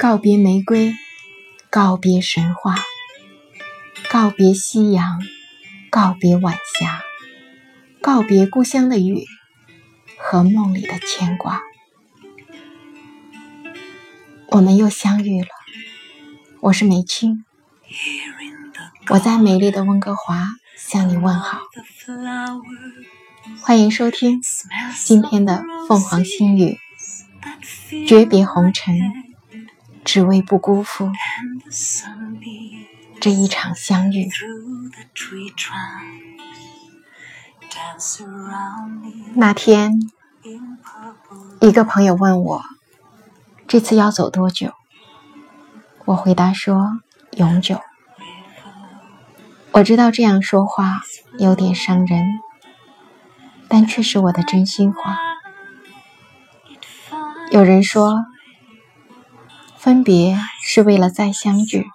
[0.00, 0.94] 告别玫瑰，
[1.68, 2.74] 告别神话，
[4.10, 5.20] 告别夕阳，
[5.90, 7.02] 告别晚霞，
[8.00, 9.26] 告别故乡的雨
[10.16, 11.60] 和梦里的牵挂。
[14.48, 15.48] 我们又相遇了，
[16.60, 17.44] 我是梅青，
[19.10, 20.48] 我在美丽的温哥华
[20.78, 21.60] 向你问好，
[23.60, 24.40] 欢迎收听
[24.96, 26.78] 今天的凤凰心语，
[28.08, 28.98] 诀别红尘。
[30.04, 31.12] 只为不辜负
[33.20, 34.28] 这一场相遇。
[39.34, 40.00] 那天，
[41.60, 42.62] 一个朋友问我，
[43.68, 44.72] 这次要走多久？
[46.06, 47.00] 我回答说，
[47.36, 47.80] 永久。
[49.72, 51.02] 我知道这样说话
[51.38, 52.24] 有点伤人，
[53.68, 55.18] 但却是我的真心话。
[57.50, 58.24] 有人说。
[59.82, 61.90] 分别是为了再相聚。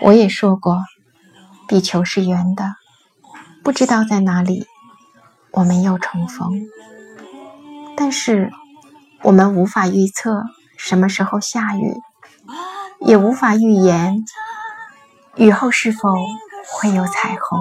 [0.00, 0.84] 我也说过，
[1.66, 2.76] 地球是圆的，
[3.64, 4.64] 不知道在哪里
[5.50, 6.68] 我们又重逢。
[7.96, 8.52] 但是
[9.22, 10.44] 我们无法预测
[10.76, 11.96] 什么时候下雨，
[13.00, 14.24] 也无法预言
[15.34, 16.14] 雨后是否
[16.70, 17.60] 会有彩虹。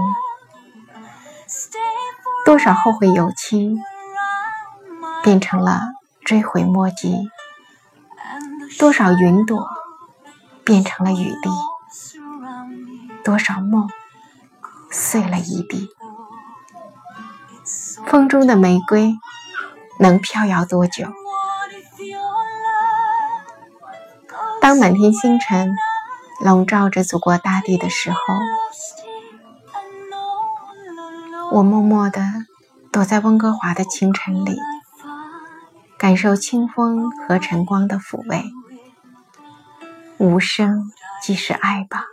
[2.46, 3.76] 多少后会有期，
[5.24, 5.82] 变成了
[6.24, 7.18] 追悔莫及。
[8.80, 9.68] 多少云朵
[10.64, 11.50] 变成了雨滴，
[13.24, 13.90] 多少梦
[14.92, 15.90] 碎了一地。
[18.06, 19.18] 风中的玫瑰
[20.00, 21.06] 能飘摇多久？
[24.62, 25.76] 当满天星辰
[26.42, 28.18] 笼罩着祖国大地的时候，
[31.52, 32.22] 我默默地
[32.92, 34.58] 躲在温哥华的清晨里，
[36.04, 38.44] 感受清风和晨光的抚慰。
[40.18, 40.92] 无声
[41.22, 42.04] 即是爱吧，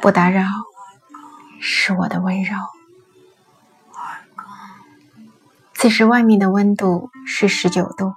[0.00, 0.42] 不打扰
[1.60, 2.56] 是我的温柔。
[5.72, 8.14] 此时外面的温度是十九度，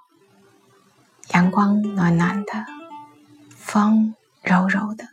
[1.30, 2.66] 阳光暖暖的，
[3.56, 5.10] 风柔柔的，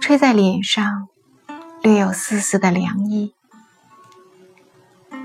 [0.00, 1.08] 吹在脸上，
[1.82, 3.34] 略有丝丝的凉意。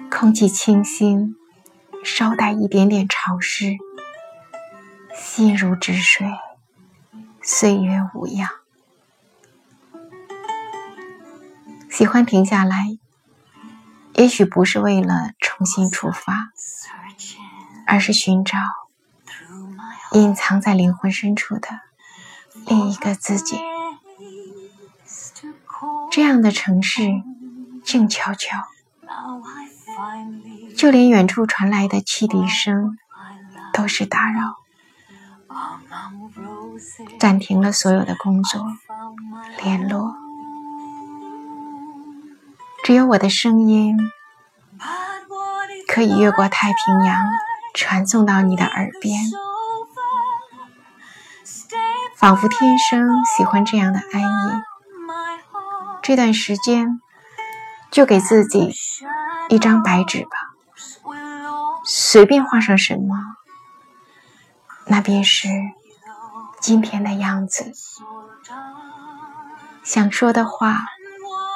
[0.09, 1.35] 空气清新，
[2.03, 3.77] 稍带一点点潮湿，
[5.15, 6.27] 心如止水。
[7.41, 8.49] 岁月无恙，
[11.89, 12.97] 喜欢停下来，
[14.15, 16.51] 也许不是为了重新出发，
[17.85, 18.57] 而是寻找
[20.11, 21.69] 隐藏在灵魂深处的
[22.65, 23.57] 另一个自己。
[26.11, 27.03] 这样的城市
[27.85, 28.57] 静悄悄，
[30.77, 32.95] 就连远处传来的汽笛声
[33.73, 34.53] 都是打扰。
[37.19, 38.61] 暂停了所有的工作
[39.63, 40.13] 联络，
[42.83, 43.97] 只有我的声音
[45.87, 47.27] 可以越过太平洋
[47.73, 49.19] 传送到你的耳边，
[52.15, 54.61] 仿佛天生喜欢这样的安逸。
[56.03, 57.01] 这段时间
[57.89, 58.71] 就给自己
[59.49, 60.29] 一张白纸吧，
[61.89, 63.15] 随便画上什么，
[64.87, 65.47] 那便是。
[66.59, 67.71] 今天的样子，
[69.83, 70.79] 想说的话，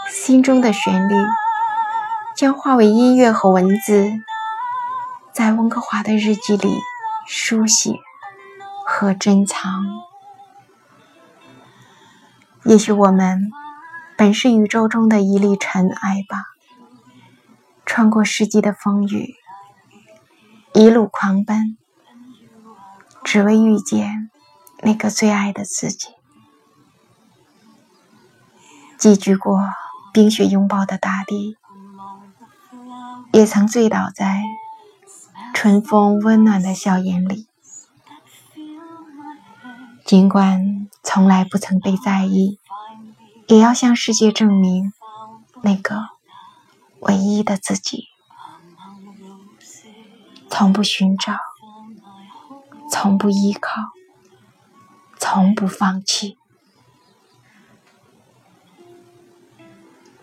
[0.09, 1.15] 心中的旋律，
[2.37, 4.09] 将化为音乐和文字，
[5.33, 6.71] 在温哥华的日记里
[7.27, 7.95] 书写
[8.85, 9.83] 和珍藏。
[12.63, 13.51] 也许我们
[14.15, 16.37] 本是宇宙中的一粒尘埃吧，
[17.85, 19.35] 穿过世纪的风雨，
[20.73, 21.77] 一路狂奔，
[23.23, 24.29] 只为遇见。
[24.83, 26.07] 那个最爱的自己，
[28.97, 29.61] 寄居过
[30.11, 31.55] 冰雪拥抱的大地，
[33.31, 34.41] 也曾醉倒在
[35.53, 37.47] 春风温暖的笑颜里。
[40.03, 42.57] 尽管从来不曾被在意，
[43.47, 44.91] 也要向世界证明
[45.61, 46.07] 那个
[47.01, 48.10] 唯一的自己。
[50.51, 51.37] 从不寻找，
[52.91, 53.81] 从不依靠。
[55.17, 56.37] 从不放弃。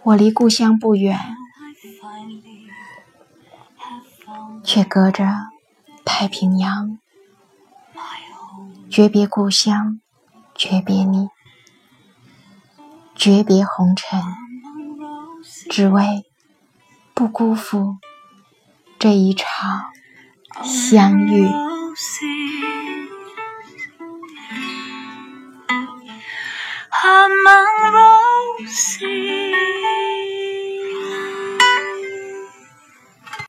[0.02, 1.18] 我离故乡不远，
[4.62, 5.32] 却隔着
[6.04, 6.98] 太平洋。
[8.90, 10.00] 诀别故乡，
[10.54, 11.30] 诀别你，
[13.14, 14.20] 诀别红尘，
[15.70, 16.30] 只为
[17.14, 17.96] 不辜负
[18.98, 19.90] 这一场
[20.64, 21.48] 相遇。